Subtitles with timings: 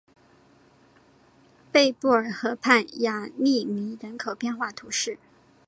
[1.71, 5.19] 贝布尔河畔雅利尼人口变化图示